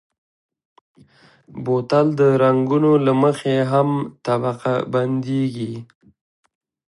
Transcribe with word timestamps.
بوتل 1.63 2.07
د 2.19 2.21
رنګونو 2.43 2.91
له 3.05 3.13
مخې 3.23 3.55
هم 3.71 3.89
طبقه 4.25 4.73
بندېږي. 4.93 5.73